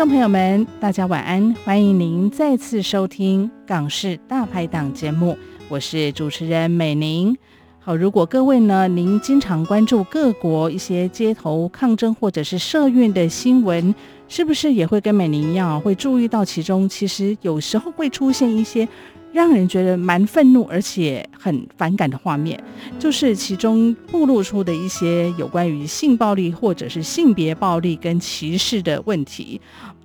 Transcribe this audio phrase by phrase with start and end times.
[0.00, 1.54] 众朋友们，大家晚安！
[1.62, 5.36] 欢迎您再次收听《港式大排档》节目，
[5.68, 7.36] 我是主持人美玲。
[7.78, 13.94] 好，如果各位呢，您经常关注各国一些街头抗争或者是社运的新闻，
[14.26, 18.88] 是不是也会跟美玲一样，会注意到其中其实有时候会出现一些
[19.32, 22.62] 让人觉得蛮愤怒而且很反感的画面，
[22.98, 29.60] 就是其中暴露出的一些有关于性暴力或者是性别暴力跟歧视的问题。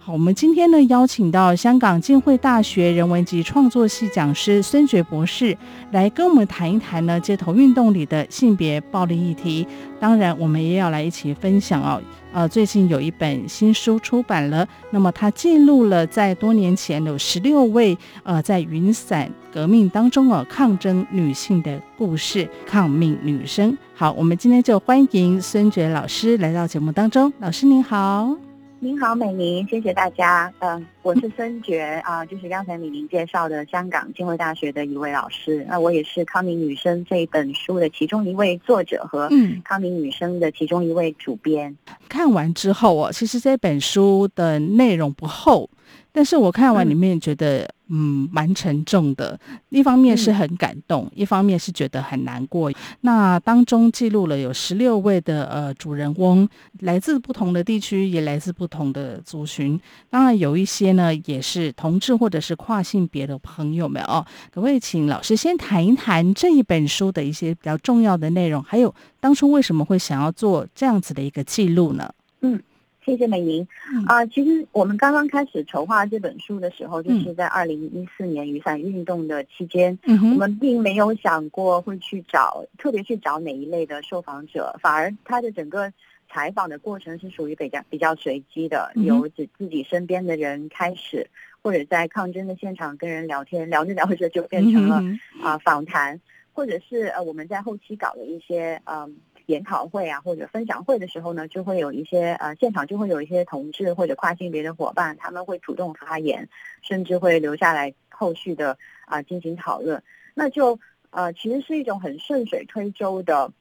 [0.06, 5.58] 好，我们今天呢，邀请到香港浸会大学人文及创作系讲师孙珏博士
[5.92, 9.68] 来跟我们谈一谈呢街头运动里的性别暴力议题。
[10.00, 12.00] 当然，我们也要来一起分享哦。
[12.32, 23.76] 呃，最近有一本新书出版了，那么它记录了在多年前有十六位呃在云伞革命当中哦抗争女性的故事，抗命女生。
[23.96, 27.34] 好，我们今天就欢迎孙珏老师来到节目当中。
[27.40, 28.45] 老师您好。
[28.86, 30.54] 您好，美玲，谢谢大家。
[30.60, 35.66] 嗯，我是孙觉啊，就是刚才美玲介绍的香港浸会大学的一位老师。
[35.68, 39.28] 那我也是《康宁女生》这一本书的其中一位作者和
[39.64, 41.76] 《康宁女生》的其中一位主编。
[41.88, 41.96] 嗯。
[42.08, 45.68] 看完之后哦，其实这本书的内容不厚。
[46.16, 49.38] 但是我看完里面觉得，嗯，蛮、嗯、沉重的。
[49.68, 52.72] 一方面是很感动，嗯、一方面是觉得很难过。
[53.02, 56.48] 那当中记录了有十六位的呃主人翁，
[56.80, 59.78] 来自不同的地区，也来自不同的族群。
[60.10, 64.26] 当然有一些呢，也是同志或者是跨性别的朋友们哦。
[64.54, 72.10] 可不可以请老师先谈一谈这一本书的一些比较重要的内容，还有当初为什么会想要做这样子的一个记录呢？
[72.40, 72.64] 嗯。
[73.06, 73.68] 谢谢美玲
[74.08, 85.94] 啊、呃，其实我们刚刚开始筹划这本书的时候，就是在二零一四年雨伞运动的期间，嗯，我们并没有想过会去找特别去找哪一类的受访者，反而他的整个
[86.28, 91.30] 采访的过程是属于比较比较随机的，由自自己身边的人开始，
[91.62, 94.96] 或者在抗争的现场跟人聊天，聊着聊着就变成了
[95.44, 96.20] 啊、呃、访谈，
[96.54, 98.98] 或者是呃我们在后期搞的一些嗯。
[98.98, 99.10] 呃
[99.48, 106.50] 研讨会啊，或者分享会的时候呢，就会有一些呃，现场就会有一些同志或者跨性别的伙伴，他们会主动发言，
[106.82, 110.02] 甚至会留下来后续的啊、呃、进行讨论。
[110.34, 110.80] 那就
[111.12, 113.52] 呃，其实是一种很顺水推舟的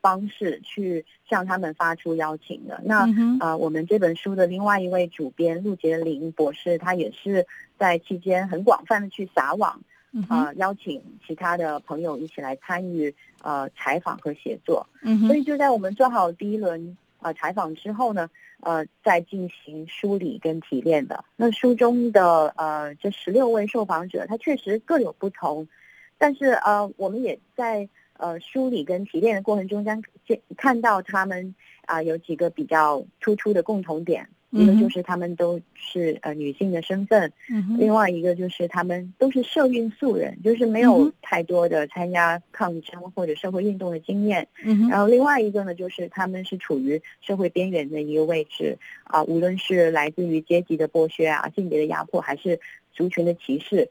[0.00, 2.80] 方式去向他们发出邀请的。
[2.84, 3.08] 那
[3.40, 7.46] 呃，我们这本书的另外一位主编陆杰林博士，他也是
[7.76, 9.80] 在期间很广泛的去撒网。
[10.28, 18.28] 啊、呃，邀请其他的朋友一起来参与呃采访和写作，嗯，所以就在我们做好第一轮呃采访之后呢，
[18.60, 21.24] 呃，再进行梳理跟提炼的。
[21.36, 25.68] 那书中的呃这十六位受访者，他确实各有不同，
[26.16, 31.54] 但是呃我们也在呃梳理跟提炼的过程中间见看到他们
[31.84, 34.28] 啊、呃、有几个比较突出的共同点。
[34.50, 52.58] 一个就是他们都是呃女性的身份，嗯，另外一个就是他们都是社运素人，就是没有太多的参加抗争或者社会运动的经验，嗯，然后另外一个呢，就是他们是处于社会边缘的一个位置啊，无论是来自于阶级的剥削啊、性别的压迫，还是
[52.94, 53.90] 族群的歧视，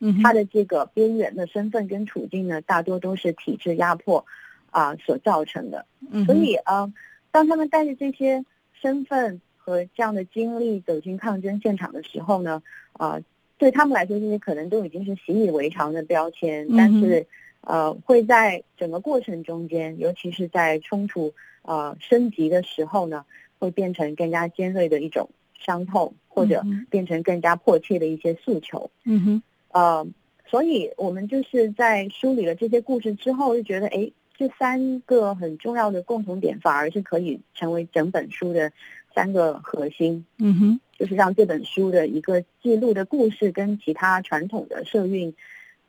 [0.00, 4.26] 嗯，他的这个边缘的身份跟处境呢，大多都是体制压迫
[4.70, 6.92] 啊所造成的，嗯，所以啊，
[7.30, 9.40] 当他们带着这些身份。
[9.64, 12.62] 和这样的经历走进抗争现场的时候呢，
[12.92, 13.22] 啊、呃，
[13.56, 17.26] 对他们来说，这些可能都已经是习以为常的标签，嗯、但是，
[17.62, 23.24] 呃，会在整个过程中间，尤其是在冲突呃升级的时候呢，
[23.58, 28.90] 会变成更加尖锐的一种伤痛，或者变成更加迫切的一些诉求。
[29.04, 29.42] 嗯哼，
[29.72, 30.06] 呃，
[30.46, 34.10] 所以我们就是在梳理了这些故事之后，就觉得，哎，
[34.46, 38.70] 这三个很重要的共同点，反而是可以成为整本书的。
[39.14, 45.32] 三个核心，嗯哼，就是让这本书的一个记录的故事跟其他传统的社运，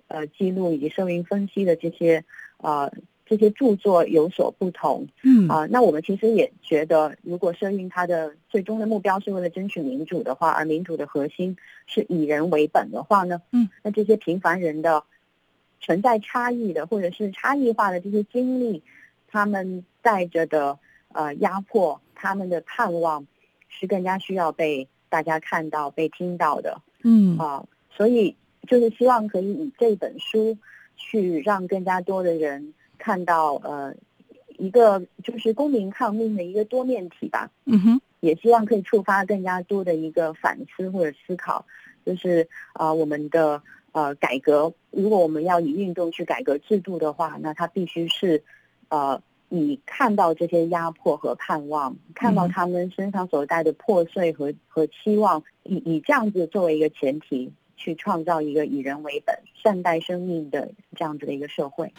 [0.08, 2.24] 呃，记录以及社运分析的这些，
[2.58, 2.94] 呃，
[3.26, 5.48] 这些著作有所不同，嗯。
[5.48, 11.58] 啊、呃，那我们其实也觉得，如果社运它的最终的目标是为了争取民主的话，而民主的核心
[11.88, 15.04] 是以人为本的话呢，嗯，那这些平凡人的
[15.80, 18.84] 存在差异的或者是差异化的这些经历。
[19.28, 20.80] 他们带着的
[21.12, 23.28] 呃压迫，他们的盼望
[23.68, 26.82] 是更加需要被大家看到、被听到的。
[27.04, 28.34] 嗯啊、呃，所以
[28.66, 30.58] 就是希望可以以这本书
[30.96, 33.94] 去让更加多的人看到呃
[34.58, 37.52] 一个就是公民抗命的一个多面体吧。
[37.66, 41.66] 嗯哼，也希望可以触发更加多的一个反思或者思考，
[42.06, 43.62] 就是啊、呃、我们的。
[43.96, 48.44] 呃，改革，如果我们要以运动去改革制度的话，那它必须是，
[48.90, 59.34] 呃，以看到这些压迫和盼望，看到他们身上所带的破碎和和期望，以以这样子作为一个前提，去创造一个以人为本、
[59.64, 61.94] 善待生命的这样子的一个社会。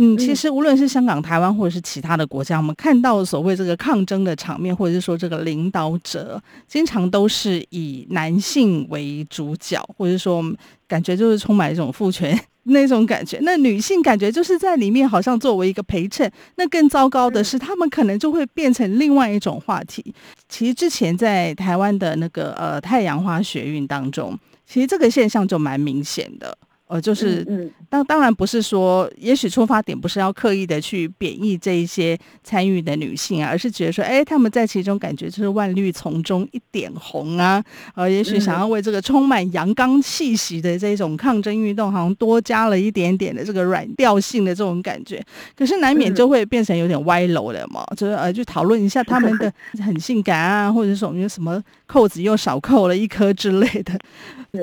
[0.00, 10.40] 嗯，其实无论是香港、台湾，或者是其他的国家，我们看到所谓这个抗争的场面，或者是说这个领导者，经常都是以男性为主角，或者说
[10.86, 13.40] 感觉就是充满一种父权那种感觉。
[13.42, 16.30] 那女性感觉就是在里面好像作为一个陪衬。
[16.54, 20.14] 那更糟糕的是，他们可能就会变成另外一种话题。
[20.48, 26.56] 其实之前在台湾的那个呃太阳花学运当中，其实这个现象就蛮明显的。
[26.88, 37.62] 呃，就是当当然不是说，也许出发点不是要刻意的去贬义这一些参与的女性啊，而是觉得说，哎，他们在其中感觉就是万绿丛中一点红啊，
[37.94, 45.22] 呃，也许想要为这个充满阳刚气息的这种抗争运动，好像多加了一点点的这个软调性的这种感觉，
[45.54, 49.52] 可是难免就会变成有点歪楼了嘛，就是呃，去讨论一下他们的
[49.84, 53.92] 很性感啊，或者说有什么扣子又少扣了一颗之类的。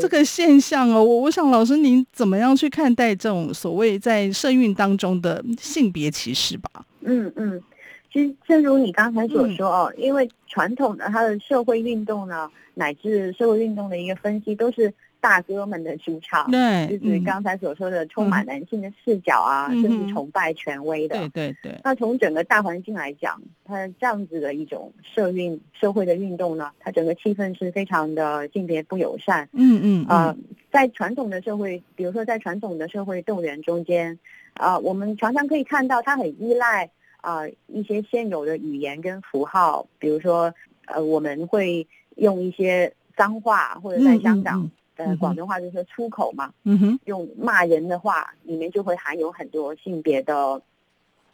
[0.01, 2.03] 这个现象哦，我我想老师您。
[2.15, 6.69] 怎么样去看待这种所谓在社运当中的性别歧视吧？
[7.01, 7.61] 嗯嗯，
[8.11, 14.91] 其实正如你刚才所说哦，嗯、因为传统的它的社会运动呢，乃至社会运动的一个分析都是。
[15.25, 21.17] 大哥们的主场，对，就是刚才所说的充满男性的视角啊，嗯、甚至崇拜权威的。
[21.17, 21.81] 对对对。
[21.83, 29.49] 那从整个大环境来讲，它这样子的一种社运社会的运动呢，它整个气氛是非常的性别不友善。
[29.53, 30.05] 嗯嗯。
[30.05, 30.37] 啊、呃，
[30.71, 34.19] 在传统的社会，比如说在传统的社会动员中间，
[34.53, 36.85] 啊、呃，我们常常可以看到，它很依赖
[37.21, 40.53] 啊、呃、一些现有的语言跟符号，比如说
[40.85, 41.87] 呃，我们会
[42.17, 44.69] 用一些脏话，或者在香港。
[44.97, 50.61] 呃，广东话就是说出口嘛，嗯哼，用骂人的话，里面就会含有很多性别的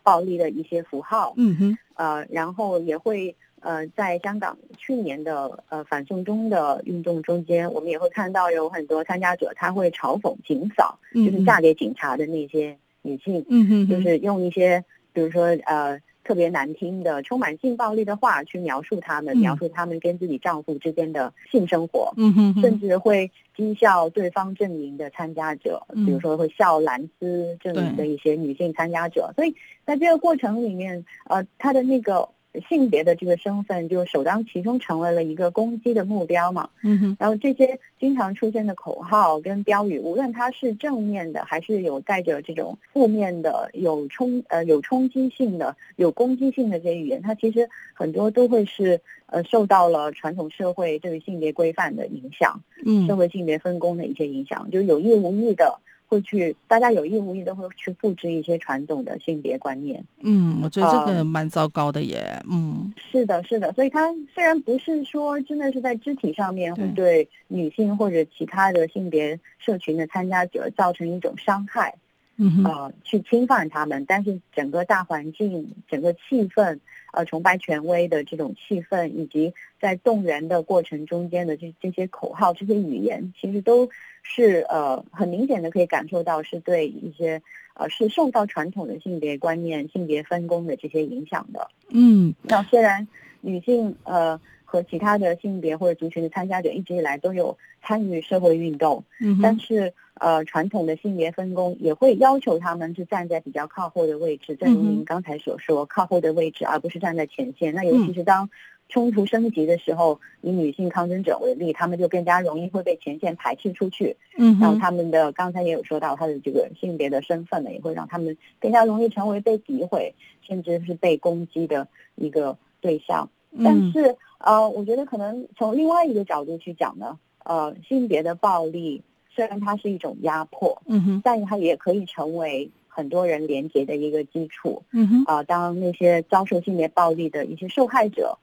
[0.04, 16.00] 暴力的一些符号，嗯哼，呃，然后也会呃，在香港去年的呃反送中的运动中间，我们也会看到有很多参加者他会嘲讽警嫂，就是嫁给警察的那些女性，嗯哼，就是用一些比如说呃。
[16.24, 29.34] 特别难听的、充满性暴力的话去描述他们，嗯、描述他们跟自己丈夫之间的性生活，嗯哼哼，甚至会讥笑对方阵营的参加者，嗯、比如说会笑蓝丝阵营的一些女性参加者。
[29.36, 32.30] 所以在这个过程里面，呃，他的那个。
[32.68, 55.80] 性别的这个身份就首当其冲成为了一个攻击的目标嘛，嗯哼，然后这些经常出现的口号跟标语，无论它是正面的还是有带着这种负面的、有冲呃有冲击性的、有攻击性的这些语言，它其实很多都会是呃受到了传统社会对于性别规范的影响，嗯，社会性别分工的一些影响，就有意无意的。
[56.12, 60.04] 会去，大家有意无意都会去复制一些传统的性别观念。
[60.20, 62.38] 嗯，我觉得这个蛮糟糕的耶。
[62.52, 63.72] 嗯，是的，是的。
[63.72, 71.96] 所以它虽然不是说真的是在肢体上面会对女性或者其他的性别社群的参加者造成一种伤害，
[72.36, 76.78] 嗯哼，呃，去侵犯他们，但是整个大环境、整个气氛。
[77.14, 83.90] 呃，崇拜权威的这种气氛，以及在动员的过程中间的这这些口号、这些语言，其实都
[84.22, 87.42] 是呃很明显的可以感受到是对一些
[87.74, 91.68] 呃是受到传统的性别观念、性别分工的这些影响的。
[91.90, 93.08] 嗯，那虽然
[93.42, 99.92] 女性呃和其他的性别或者族群的参加者一直以来都有参与社会运动，嗯，但是。
[100.16, 107.74] 呃，传统的性别分工也会要求他们是站在比较靠后的位置，正如您刚才所说，靠后的位置，而不是站在前线。
[107.74, 108.48] 那尤其是当
[108.92, 114.16] 冲突升级的时候，以女性抗争者为例，他们就更加容易会被前线排斥出去。
[114.38, 123.30] 嗯，然后他们的刚才也有说到，他的这个性别的身份呢，也会让他们更加容易成为被诋毁，甚至是被攻击的一个对象。
[123.64, 129.02] 但是，呃，我觉得可能从另外一个角度去讲呢，呃，性别的暴力。
[129.34, 138.38] 虽然它是一种压迫，嗯哼，但它也可以成为很多人连结的一个基础，嗯哼，啊、呃，当那些遭受性别暴力的一些受害者、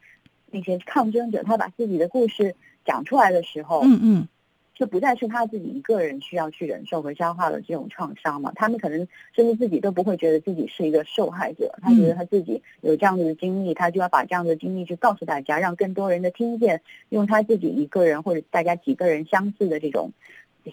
[0.51, 4.29] 那些抗争者，他把自己的故事讲出来的时候，嗯嗯，
[4.75, 8.53] 就不再是他自己一个人需要去忍受和消化的这种创伤嘛。
[8.55, 20.13] 他们可能甚至自己都不会觉得自己是一个受害者，他觉得他自己有这样子的经历，他就要把这样的经历去告诉大家，让更多人的听见，用他自己一个人或者大家几个人相似的这种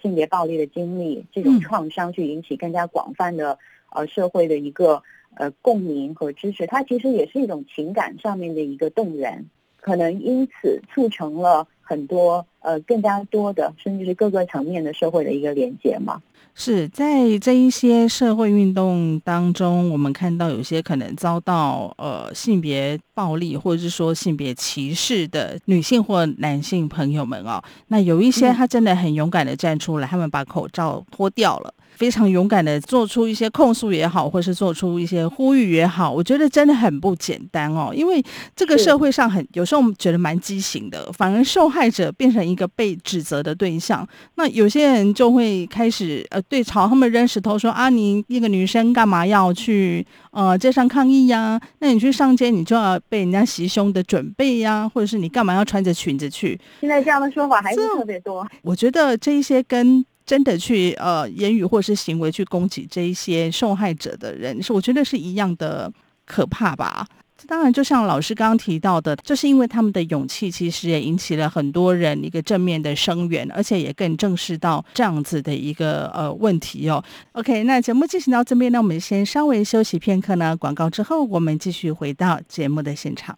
[0.01, 3.58] 性别暴力的经历，这种创伤去引起更加广泛的
[3.91, 5.01] 呃社会的一个
[5.36, 6.67] 呃共鸣和支持。
[6.67, 9.46] 它其实也是一种情感上面的一个动员，
[9.85, 11.67] 可能因此促成了。
[11.87, 16.19] 很多呃，更加多的，甚至是各个层面的社会的一个连接嘛。
[16.55, 31.71] 是在这一些社会运动当中，我们看到有些可能遭到呃性别暴力或者是说性别歧视的女性或男性朋友们哦，那有一些他真的很勇敢的站出来，嗯、他们把口罩脱掉了。
[31.95, 37.91] 非常勇敢的做出一些控诉也好，或是做出一些呼吁也好，我觉得真的很不简单哦。
[37.93, 38.23] 因为
[38.55, 44.07] 这个社会上很有时候我们觉得蛮畸形的，反而受害者变成一个被指责的对象。
[44.35, 51.59] 那有些人就会开始呃对朝他们扔石头说，说啊，你一个女生干嘛要去呃街上抗议呀？
[51.79, 56.59] 那你去上街，你就要被人家袭胸的准备呀，或者是你干嘛要穿着裙子去？
[56.81, 58.45] 现在这样的说法还是特别多。
[58.61, 65.91] 我觉得这一些跟真的去呃言语或是行为去攻击这一些受害者的人，是我觉得是一样的
[66.25, 67.08] 可怕吧。
[67.48, 77.03] 当然，就像老师刚刚提到的，就是因为他们的勇气，其实也引起了很多人一个正面的声援，而且也更正视到这样子的一个呃问题哦。
[77.34, 83.38] OK，那节目进行到这边呢，我们先稍微休息片刻呢，广告之后我们继续回到节目的现场。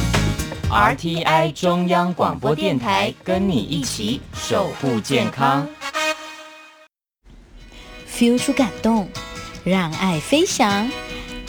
[0.71, 5.67] RTI 中央广播电台跟你一起守护健康
[8.09, 9.09] ，feel 出感动，
[9.65, 10.89] 让爱飞翔，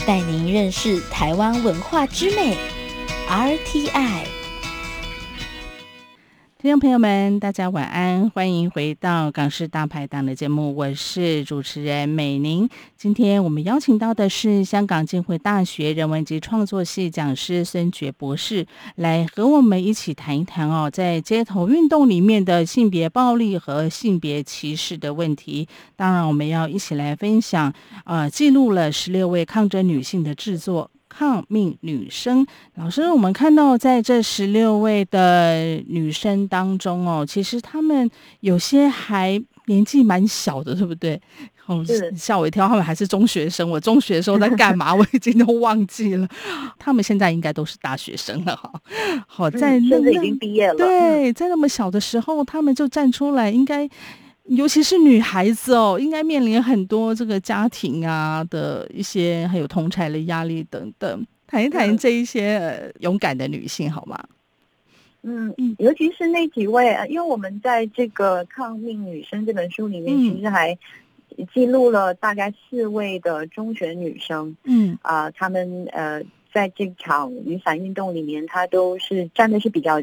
[0.05, 2.57] 带您认识台湾文化之美
[3.31, 4.32] ，RTI。
[6.63, 12.69] 听众朋友们，大家晚安，欢迎回到《港式大排档》的节目，我是主持人美玲。
[12.97, 18.65] 今天我们邀请到的是香港浸会大学人文及创作系讲师孙珏博士，
[18.95, 25.67] 来和我们一起谈一谈哦，在街头运动里面的性别暴力和性别歧视的问题。
[25.97, 30.89] 当然，我们要一起来分享，呃，记录了十六位抗争女性的制作。
[31.15, 41.21] 抗命女生，老师，我们看到在这十六位的女生当中哦，其实她们有些还年纪蛮小的，对不对？
[41.67, 41.85] 哦，
[42.17, 43.69] 吓我一跳，他们还是中学生。
[43.69, 44.95] 我中学的时候在干嘛？
[44.97, 46.27] 我已经都忘记了。
[46.79, 48.73] 他们现在应该都是大学生了哈。
[49.27, 50.75] 好，在那已经毕业了。
[50.75, 53.87] 对，在那么小的时候，他们就站出来，应该。
[54.45, 61.27] 尤其是女孩子哦，应该面临很多这个家庭啊的一些，还有同侪的压力等等。
[61.47, 64.19] 谈一谈这一些勇敢的女性好吗？
[65.23, 70.77] 嗯嗯，尤其是那几位，因为我们在这个《抗命女生》这本书里面，其实还
[71.55, 74.57] 记录了大概四位的中学女生。
[74.65, 76.21] 嗯啊，她们呃，
[76.53, 80.03] 在这场雨伞运动里面，她都是站的是比较。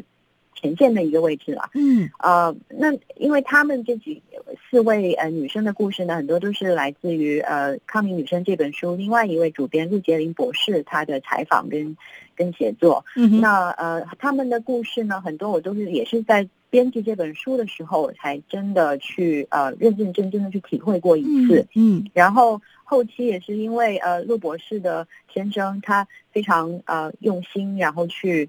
[0.60, 4.22] 前线的一个位置了，嗯，呃，那因为他们这几
[4.68, 11.96] 四位呃女生的故事呢，很多都是来自于呃《抗命女生》这本书，另外一位主编陆杰林博士他的采访跟
[12.36, 28.48] 跟写作，嗯，那呃他们的故事呢，很多我都是也是在编辑这本书的时候，才真的去呃认认真真的去体会过一次，嗯，嗯，然后后期也是因为呃陆博士的先生他非常呃用心，然后去。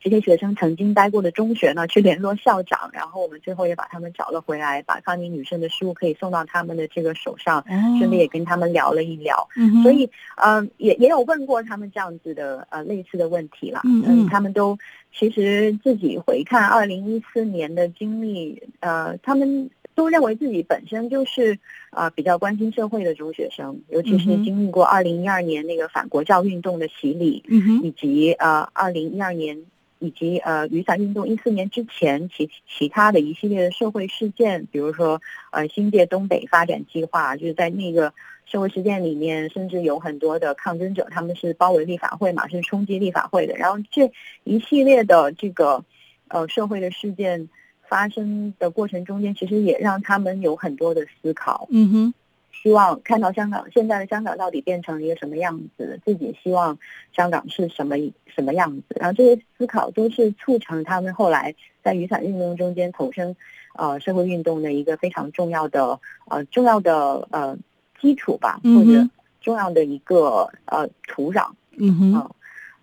[0.00, 7.64] 这些学生曾经待过的中学呢，去联络校长，然后我们最后也把他们找了回来，把康宁女生的书可以送到他们的这个手上，
[7.98, 9.48] 顺便也跟他们聊了一聊。
[9.56, 13.82] 嗯、所以，嗯、呃，也也有问过他们这样子的呃类似的问题啦。
[13.84, 14.78] 嗯，嗯他们都
[15.12, 21.58] 其实自己回看二零一四年的经历，呃，他们都认为自己本身就是
[21.90, 29.60] 呃比较关心社会的中学生，尤其是经历过二零一二年那个反国教运动的洗礼，嗯、以及呃二零一二年。
[29.98, 38.12] 以及呃雨伞运动一四年之前其其他的一系列的社会事件，比如说呃新界东北发展计划，就是在那个
[38.46, 43.54] 社会事件里面，甚至有很多的抗争者，他们是包围立法会嘛，是冲击立法会的。
[43.56, 44.10] 然后这
[44.44, 45.84] 一系列的这个
[46.28, 47.48] 呃社会的事件
[47.88, 51.66] 发生的过程中间，其实也让他们有很多的思考。
[51.70, 52.14] 嗯哼。
[52.52, 56.78] 希望看到香港现在的香港到底变成一个什么样子，自己希望
[57.14, 63.36] 香港是什么什么样子，然后这些思考都是促成他们后来在雨伞运动中间投身
[63.74, 67.56] 呃社会运动的一个非常重要的呃重要的呃
[68.00, 69.08] 基础吧，或者
[69.40, 71.50] 重要的一个呃土壤。
[71.76, 72.14] 嗯哼。
[72.14, 72.30] 呃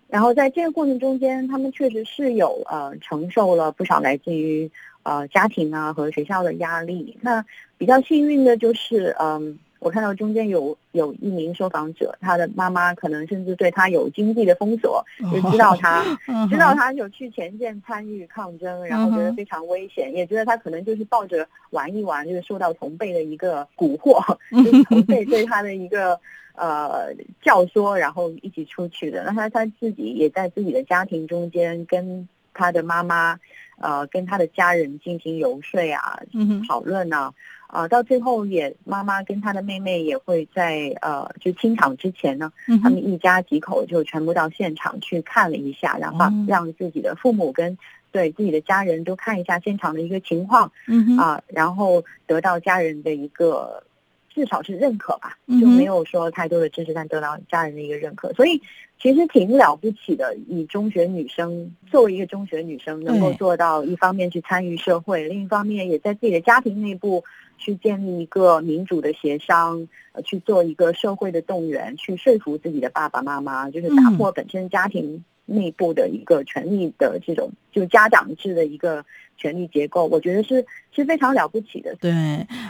[0.08, 4.70] 然后在这个过程中间，他们确实是有呃承受了不少来自于
[5.06, 7.16] 呃家庭啊和学校的压力。
[7.20, 7.44] 那
[7.78, 16.02] 比较幸运的就是，嗯，我看到中间有有一名受访者，他的妈妈可能甚至对他有经济的封锁，就知道他
[16.50, 24.20] 知道他有去前线参与抗争，然后觉得非常危险，也觉得他可能就是抱着玩一玩，就是受到同辈的一个蛊惑，
[24.64, 26.18] 就是同辈对他的一个。
[26.58, 29.22] 呃，教唆，然后一起出去的。
[29.24, 33.38] 那他他自己也在自己的家庭中间，跟他的妈妈，
[33.78, 36.20] 呃，跟他的家人进行游说啊，
[36.66, 37.32] 讨论啊，
[37.66, 42.52] 啊、呃，到最后也妈妈跟他的妹妹也会在呃，就清场之前呢，
[42.82, 47.76] 他们一家几口就全部到现场去看了一下，然后让自己的父母跟
[48.10, 53.82] 对自己的家人都看一下现场的一个情况，嗯啊、呃，然后得到家人的一个。
[54.28, 58.60] 至少是认可吧，就没有说太多的支持，但得到家人的一个认可，所以
[58.98, 60.36] 其实挺了不起的。
[60.48, 67.22] 以中学女生作为一个中学女生，能够做到一方面去参与社会，另一方面也在自己的家庭内部
[67.58, 79.04] 去建立一个民主的协商，呃，去做一个社会的动员，去说服自己的爸爸妈妈，就是打破本身家庭内部的一个权利的这种，就家长制的一个。
[79.36, 80.64] 权力结构，我觉得是
[80.94, 81.94] 是非常了不起的。
[82.00, 82.12] 对，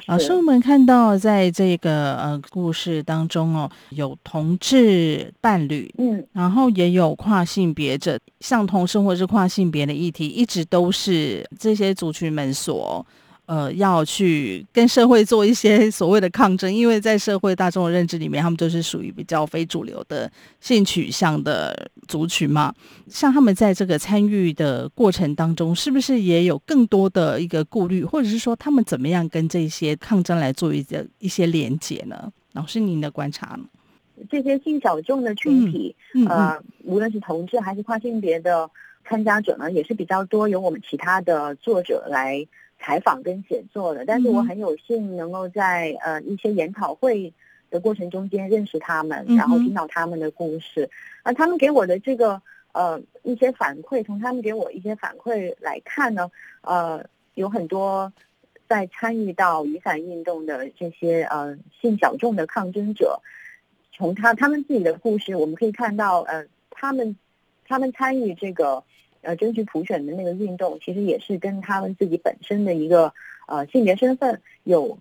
[0.07, 13.05] 老师，我们看到在这个呃故事当中哦，有同志伴侣，嗯，然后也有跨性别者，像同生或是跨性别的议题，一直都是这些族群们所。
[13.47, 20.29] 呃，要去跟社会做一些所谓的抗争，因为在社会大众的认知里面，他们就是属于比较非主流的
[20.61, 22.75] 性取向的族群嘛。
[23.09, 32.33] 像他们在这个参与的过程当中，是不是也有更多的一个顾虑，或者是说他们怎么样跟这些抗争来做一些一些连接呢？
[32.55, 33.65] 老师，您的观察呢？
[34.29, 38.69] 这些性小众的群体，嗯嗯、呃，无论是同志还是跨性别的
[39.09, 42.45] 参加者呢，也是比较多，由我们其他的作者来。
[42.79, 47.33] 采访跟写作的，但是我很有幸能够在呃一些研讨会
[47.71, 50.89] 的过程中间认识他们，然后听到他们的故事。
[51.25, 52.41] 那他们给我的这个
[52.73, 58.13] 呃一些反馈，从他们给我一些反馈来看呢，呃有很多
[58.69, 63.21] 在参与到雨伞运动的这些呃性小众的抗争者，
[63.93, 67.17] 从他他们自己的故事，我们可以看到呃他们
[67.67, 68.85] 他们参与这个。
[69.27, 73.13] 呃，争取普选的那个运动，其实也是跟他们自己本身的一个
[73.49, 74.97] 呃性别身份有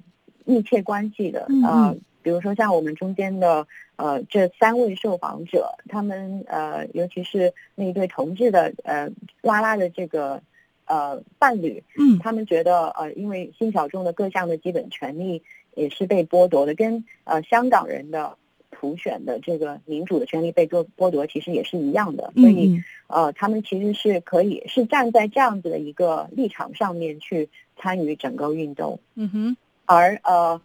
[0.46, 1.48] 密切关系的。
[1.64, 9.12] 呃，比如说像我们中间的呃这三位受访者，他们呃尤其是那一对同志的呃
[9.42, 10.42] 拉拉的这个
[10.86, 15.44] 呃伴侣，嗯，他们觉得呃因为性小众的各项的基本权利
[15.76, 18.36] 也是被剥夺的，跟呃香港人的。
[18.78, 22.34] 普选的这个民主的权利被剥剥夺，其实也是一样的。
[22.36, 29.00] 所以，呃，他们其实是可以是站在这样子的一个立场上面去参与整个运动。
[29.16, 29.58] 嗯哼。
[29.86, 30.62] 而呃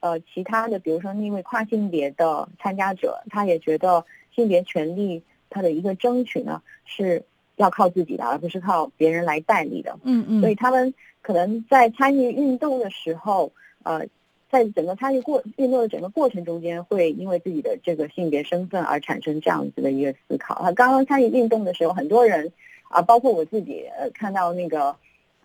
[0.00, 7.24] 呃，其他的，比如说那位跨性别的参加者，他也觉得性别权利他的一个争取呢，是
[7.56, 9.98] 要靠自己的，而不是靠别人来代理的。
[10.04, 10.40] 嗯嗯。
[10.40, 14.06] 所以他们可能在参与运动的时候，呃。
[14.54, 20.62] 在整个参与过运动的整个过程中间，会因为自己的这个性别身份而产生这样子的一个思考。
[20.62, 22.52] 他刚刚参与运动的时候，很多人
[22.88, 24.94] 啊，包括我自己，呃，看到那个，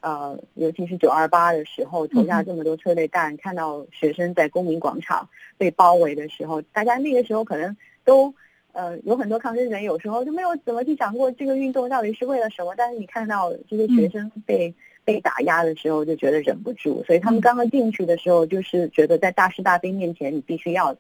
[0.02, 8.32] 呃，尤其是九二八的时候，投下这么多催泪弹，看到学生在公民广场被包围的时候，大家那个时候可能都，
[8.74, 12.76] 呃，有很多抗争者，有时候就没有怎么去想过这个运动到底是为了什么。
[12.78, 14.72] 但是你看到这些学生被。
[15.10, 20.96] 被打压的时候就觉得忍不住，所以他们刚刚进去的时候就是觉得在大是大非面前，你必须要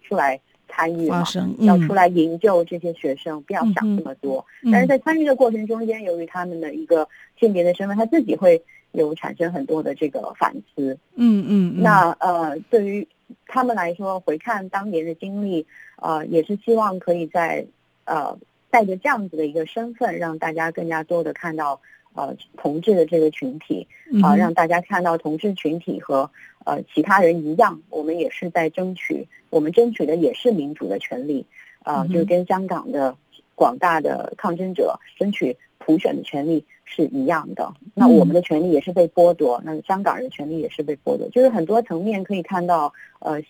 [0.00, 4.46] 出来参与嘛，嗯、要出来营救这些学生，不要想这么多。
[4.62, 10.96] 嗯、但是在参与的过程中间，由于他们的一个性别的身份，他自己会有产生很多的这个反思。
[11.16, 13.08] 嗯嗯，嗯，那呃，对于
[13.48, 15.66] 他们来说，回看当年的经历，
[15.96, 17.66] 呃，也是希望可以在
[18.04, 18.38] 呃
[18.70, 21.80] 带着这样子的一个身份，让大家更加多的看到。
[22.18, 23.86] 呃，同志的这个群体
[24.20, 26.28] 啊、呃，让大家看到同志群体和
[26.64, 31.46] 呃其他人一样，我们也是在争取，我们争取的也是民主的权利
[31.84, 33.16] 啊、呃，就跟香港的
[33.54, 37.72] 广大的抗争者争取普选的权利是一样的。
[37.94, 43.40] 那我们的权利也是被剥夺，那香港人的权利也是被剥夺，就是很多层面可以看到，呃，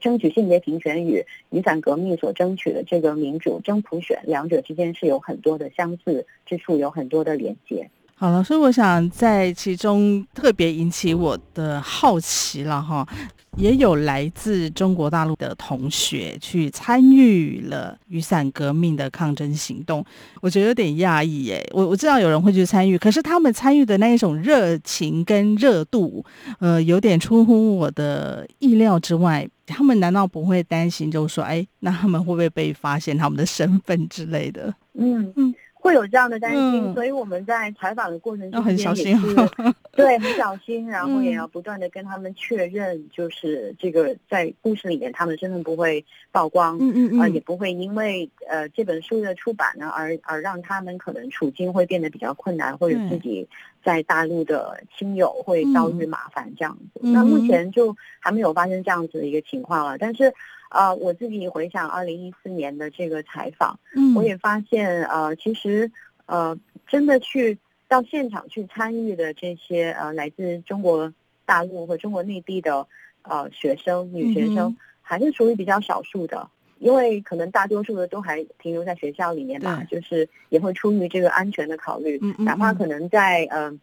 [0.00, 7.88] 争取性别平权与雨伞革命所争取的这个民主争普选，两者之间是有很多的相似之处，有很多的连接。
[8.20, 13.08] 好了，所以我想在其中特别引起我的好奇了哈，
[13.56, 20.04] 也有来自中国大陆的同学去参与了雨伞革命的抗争行动，
[20.42, 21.66] 我觉得有点讶异耶。
[21.72, 26.22] 我我知道有人会去参与，可是他们参与的那一种热情跟热度，
[26.58, 29.48] 呃，有点出乎我的意料之外。
[29.66, 34.74] 他们难道不会担心，就是说，哎，那他们会不会被发现他们的身份之类的？
[34.92, 35.54] 嗯嗯。
[35.80, 39.16] 会有这样的担心，嗯、所以我们在采访的过程中也是很小心，
[39.92, 53.48] 对，很小心，然后也要不断的跟他们确认，就是这个在故事里面他们身份不会曝光，嗯嗯嗯，啊、呃，也不会因为呃这本书的出版呢而而让他们可能处境会变得比较困难，或者自己
[53.82, 57.00] 在大陆的亲友会遭遇麻烦这样子。
[57.02, 60.32] 嗯、那目前就还没有发生这样子的一个情况了，但是。
[60.70, 65.90] 啊、呃，我自己回想二零一四年的这个采访，嗯，我也发现，呃，其实，
[66.26, 66.56] 呃，
[66.86, 71.12] 真的去到现场去参与的这些，呃，来自中国
[71.44, 72.86] 大陆和中国内地的，
[73.22, 83.76] 呃，学生女学生，还是属于比较少数的，因为可能大多数的都还停留在学校里面吧，就是也会出于这个安全的考虑，嗯嗯，哪怕可能在，呃，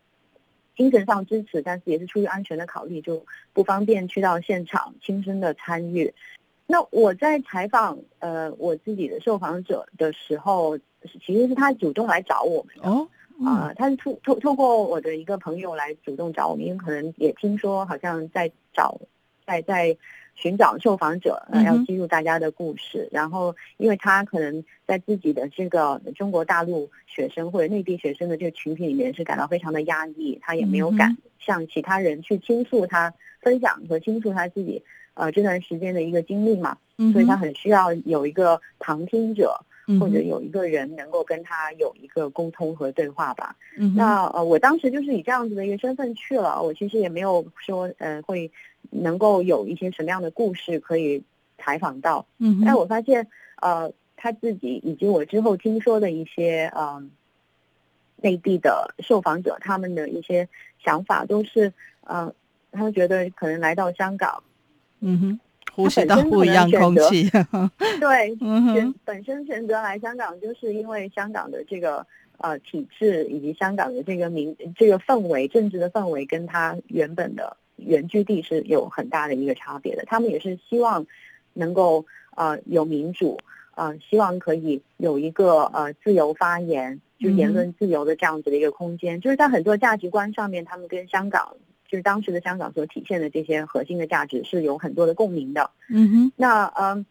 [0.77, 6.13] 精神上支持，但是也是出于安全的考虑，就不方便去到现场亲身的参与。
[6.69, 10.77] 那我在采访呃我自己的受访者的时候，
[11.25, 13.07] 其实是他主动来找我们的哦，
[13.45, 18.99] 啊、呃，他是透透透过我的一个朋友来主动找我们，因为可能也听说好像在找
[19.45, 19.97] 在在
[20.35, 34.83] 寻找受访者，呃，要记录大家的故事，嗯、然后因为他可能在自己的这个中国大陆学生或者内地学生的这个群体里面是感到非常的压抑，他也没有敢向其他人去倾诉他分享和倾诉他自己。
[35.17, 36.77] 呃，这段时间的一个经历嘛，
[37.11, 39.59] 所以他很需要有一个旁听者，
[39.99, 43.55] 或者有一个人能够跟他有一个沟通和对话吧。
[43.77, 48.51] 嗯、那呃，我当时就是以这样子的一个身份去了，我其实也没有说呃会
[48.91, 51.23] 能够有一些什么样的故事可以
[51.57, 52.27] 采访到。
[52.37, 53.27] 嗯，但我发现
[53.59, 57.03] 呃他自己以及我之后听说的一些呃
[58.17, 60.47] 内地的受访者，他们的一些
[60.83, 62.31] 想法都是呃，
[62.71, 64.43] 他们觉得可能来到香港。
[64.99, 65.39] 嗯哼，
[65.75, 67.29] 呼吸到不一样空气。
[67.99, 72.05] 对， 嗯哼，本身选择来香港，就是因为香港的这个
[72.39, 80.03] 呃体制，以及香港的这个民这个氛围，政治的氛围，跟他原本的原居地是有很大的一个差别的。
[80.05, 81.05] 他们也是希望
[81.53, 82.05] 能够
[82.35, 83.37] 呃有民主，
[83.75, 89.17] 呃希望可以有一个呃自由发言，就言论自由的这样子的一个空间。
[89.17, 91.55] 嗯、就是在很多价值观上面，他们跟香港。
[91.87, 95.71] 就是当时的香港所体现的这些核心的价值是有很多的共鸣的。
[95.89, 96.31] 嗯哼。
[96.35, 97.05] 那呃，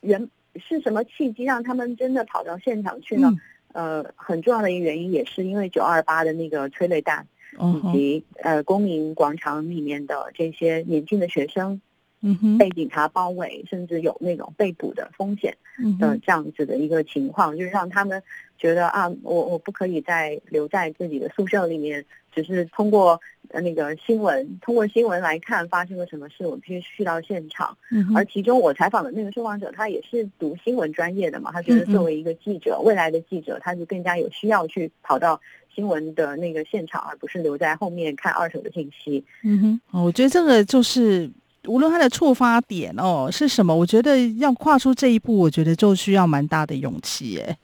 [0.00, 3.36] 人是什么契机让他们真的跑到现场去呢？
[3.72, 7.26] 嗯、呃，很重要的一个原因也是因为九二八的那个催泪弹，
[7.58, 11.80] 以及呃公民广场里面的这些年轻的学生。
[12.20, 15.56] 嗯哼，被警察包围，甚至有那种被捕的风险
[16.00, 18.20] 的这样子的一个情况，嗯、就是让他们
[18.58, 22.04] 觉得啊，我我不可以再留在自己的宿舍里面，
[22.34, 23.20] 只是通过
[23.52, 27.78] 那个新闻，通过新闻来看发生了什么事，我必须去到现场。
[28.16, 35.40] 而其中我采访的那个受访者，他也是读新闻专业的嘛，他觉得作为一个记者，嗯、未来的记者，他就更加有需要去跑到
[35.72, 39.24] 新闻的那个现场，而不是留在后面看二手的信息。
[39.44, 41.30] 嗯哼，我觉得这个就是。
[41.66, 47.56] 无论他的触发点哦是什么，我觉得要跨出这一步，我觉得就需要蛮大的勇气耶。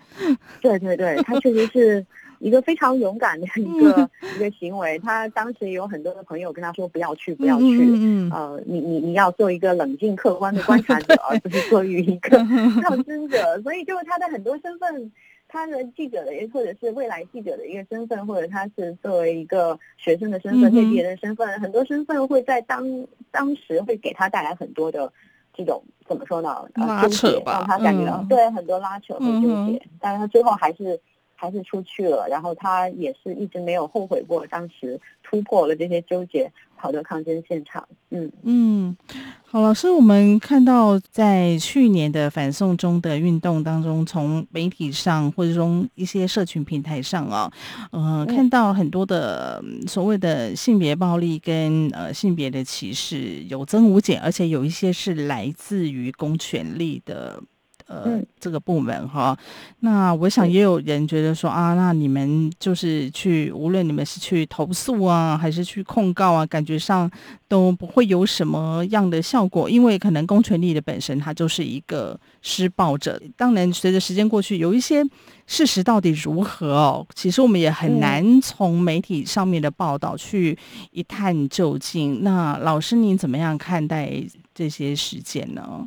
[0.61, 2.04] 对对对，他确实是
[2.40, 4.98] 一个非常勇敢的一个一个行为。
[4.98, 7.78] 他当时也有很多的朋友跟他说不要去，不要去。
[7.80, 12.37] 嗯，嗯呃，你你你要做一个冷静客观的观察者，而不是做于一个
[12.83, 13.62] 抗争者。
[13.62, 15.12] 所以就是他的很多身份。
[15.55, 22.85] 他的记者的，或者是未来记者的一个身份，或者他是作为一个学生的身份、内地人的身份，很多身份会在当
[23.31, 25.12] 当时会给他带来很多的
[25.55, 26.67] 这种怎么说呢？
[26.75, 31.01] 拉扯吧，让他感觉到、嗯、对很多拉扯和纠结，嗯、但是他最后还是。
[31.44, 37.87] 还是出去了，然后他也是一直没有后悔过，当时突破了这些纠结，跑到抗争现场。
[38.09, 38.96] 嗯嗯，
[39.44, 47.52] 好，老师，我们看到在去年的反送中的运动当中，从媒体上或者从一些社群平台上啊，
[47.90, 57.42] 呃，看到很多的所谓的性别暴力跟呃性别的歧视有增无减，而且有一些是来自于公权力的。
[57.87, 59.37] 呃、嗯、这个部门哈。
[59.81, 67.11] 那我想也有人觉得说啊，那你们就是去，无论你们是去投诉啊，还是去控告啊，感觉上
[67.49, 73.20] 都不会有什么样的效果，因为可能公权力的本身它就是一个施暴者。
[73.37, 75.05] 当然，随着时间过去，有一些
[75.47, 80.57] 事实到底如何哦，其实我们也很难从媒体上面的报道去
[80.90, 82.23] 一探究竟。
[82.23, 84.11] 那老师您怎么样看待
[84.55, 85.87] 这些事件呢？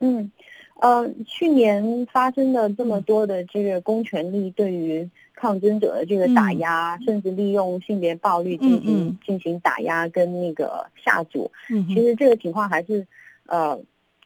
[0.00, 0.30] 嗯，
[0.84, 13.06] 呃，去年发生的这么多的这个公权力对于抗争者的这个打压，嗯、甚至利用性别暴力进行进行打压跟那个下阻，嗯、其实这个情况还是
[13.46, 13.80] 呃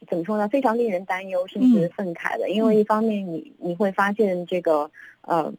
[0.09, 0.49] 怎么说呢？
[0.49, 2.49] 非常令人担忧，甚至愤慨的。
[2.49, 4.91] 嗯、因为一方面你你会发现这个
[5.21, 5.53] 呃。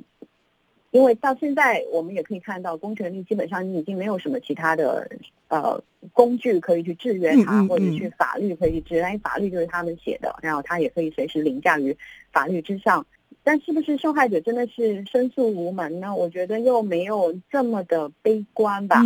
[0.90, 5.08] 因为到现在，我们也可以看到，公权力基本上你已经没有什么其他的
[5.48, 5.80] 呃
[6.12, 11.96] 工具可以去制约它，或者去法律可以去制约，因为法律就是他们写的，然后他也可以随时凌驾于
[12.32, 13.06] 法律之上。
[13.42, 16.14] 但是不是受害者真的是申诉无门呢？
[16.14, 19.00] 我觉得又没有这么的悲观吧。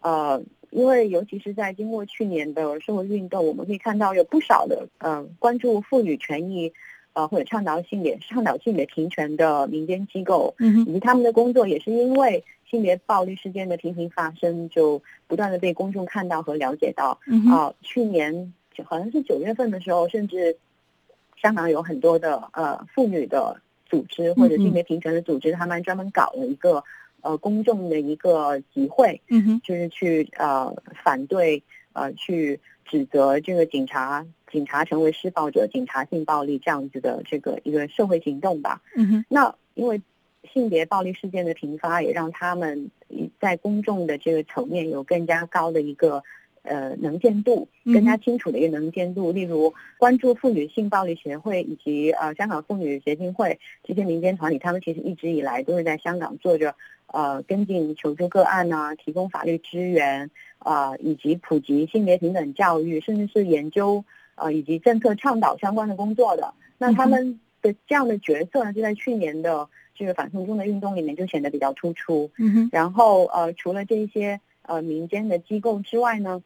[0.00, 6.72] 呃，因为尤其是在经过去年的社会运动，我们可以看到有不少的呃关注妇女权益。
[7.14, 17.20] 呃，或者倡导性别、倡导性别平权的民间机构，嗯，以及他们的工作，也是因为性别暴力事件的频频发生，就不断的被公众看到和了解到。
[17.28, 18.52] 嗯，啊、呃，去年
[18.84, 20.56] 好像是九月份的时候，甚至
[21.40, 26.82] 香港有很多的呃妇女的组织或者性别平权的组织，他们专门搞了一个
[27.20, 30.74] 呃公众的一个集会，嗯，就是去呃
[31.04, 34.26] 反对呃去指责这个警察。
[34.54, 38.80] 警察成为施暴者，警察性暴力这样子的这个一个社会行动吧。
[38.94, 39.24] 嗯哼。
[39.28, 40.00] 那因为
[40.52, 42.88] 性别暴力事件的频发，也让他们
[43.40, 46.22] 在公众的这个层面有更加高的一个
[46.62, 49.32] 呃能见度，更加清楚的一个能见度。
[49.32, 56.76] 例如，关注妇女性暴力协会以及呃香港妇女协进会这些民间团体，他们其实一直以来都是在香港做着
[57.08, 64.04] 呃跟进求助个案啊，提供法律支援啊、呃，以及普及性别平等教育，甚至是研究。
[64.36, 72.30] 呃，以及政策倡导相关的工作的，那他们的这样的角色呢，就在去年的这个反送中的运动里面就显得比较突出。
[72.38, 72.68] 嗯哼。
[72.72, 76.42] 然后呃，除了这些呃民间的机构之外呢，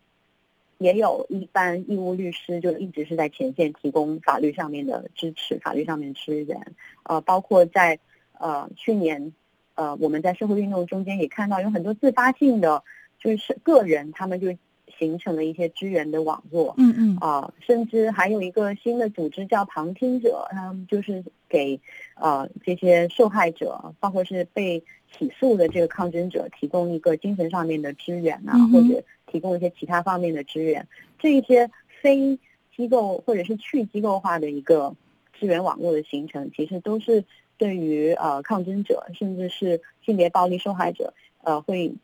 [0.76, 6.72] 也有一般义务律师就一直是在前线提供法律上面的支持，法律上面支援。
[7.04, 7.98] 呃，包括在
[8.38, 9.32] 呃去年
[9.74, 12.84] 呃我们在社会运动中间也看到有很多自发性的
[13.18, 14.54] 就是个人，他们就。
[14.98, 21.78] 形成了一些支援的网络，嗯嗯啊、呃，甚至还有一个新的组织叫旁听者，他们就是给
[22.16, 24.82] 呃这些受害者，包括是被
[25.12, 30.84] 起诉的这个抗争者，提供一个精神上面的支援啊，嗯、或者提供一些其他方面的支援。
[31.18, 31.70] 这一些
[32.02, 32.36] 非
[32.76, 34.96] 机构或者是去机构化的一个
[35.32, 37.24] 支援网络的形成，其实都是
[37.56, 41.94] 对于呃抗争者，甚至是性别暴力受害者，呃会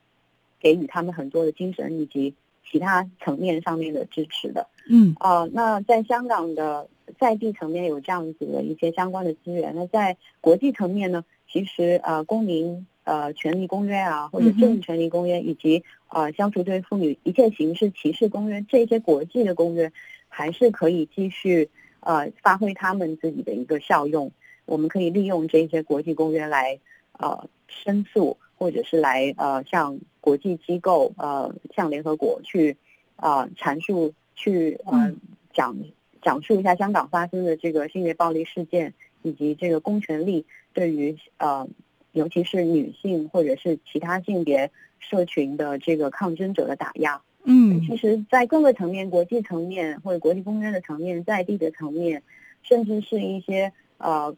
[0.61, 2.35] 给予他们很多的精神以及。
[2.71, 9.73] 其他层面上面的支持的，嗯，啊、呃，那在香港的在地层面有这样子的一些相关的资源。
[9.77, 19.93] 那在国际层面呢，其实呃，公民呃权利公约啊，或者政治权利公约，以及呃消除对妇女一切形式歧视公约这些国际的公约，
[20.29, 21.69] 还是可以继续
[22.01, 24.33] 呃发挥他们自己的一个效用。
[24.65, 26.79] 我们可以利用这些国际公约来
[27.19, 28.37] 呃申诉。
[28.57, 32.79] 或者是来呃向国际机构呃向联合国去
[33.17, 35.13] 啊、呃、阐述去呃
[35.53, 35.77] 讲
[36.23, 41.69] 讲述一下香港发生的这个性别暴力事件，以及这个公权力对于呃
[42.13, 47.21] 尤其是女性或者是其他性别社群的这个抗争者的打压。
[47.45, 52.23] 嗯，其实，在各个层面，国际层面或者国际公约的层面，在地的层面，
[52.63, 54.35] 甚至是一些呃。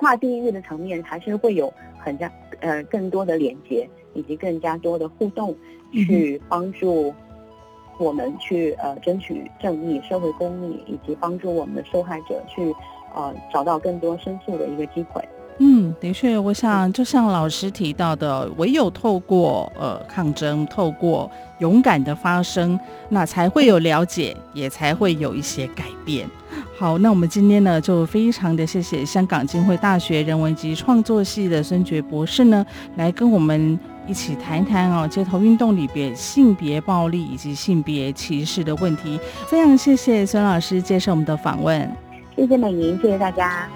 [0.00, 5.54] 跨地域的层面还是会有很加呃更多的连接，以及更加多的互动，
[5.92, 7.14] 去帮助
[7.98, 12.74] 我们去呃争取正义、社会公义，以及帮助我们的受害者去
[13.14, 15.22] 呃找到更多申诉的一个机会。
[15.60, 26.28] 嗯，的确，我想就像老师提到的，唯有透过呃抗争，透过勇敢的发声，那才会有了解，也才会有一些改变。
[26.78, 39.18] 好，那我们今天呢，就非常的谢谢香港浸会大学人文及创作系的孙珏博士呢，来跟我们一起谈谈哦，街头运动里边性别暴力以及性别歧视的问题。
[39.48, 41.90] 非常谢谢孙老师接受我们的访问，
[42.36, 43.68] 谢谢美玲，谢谢大家。